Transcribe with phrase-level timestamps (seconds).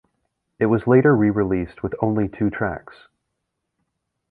[0.57, 3.07] It was later re-released with only two tracks.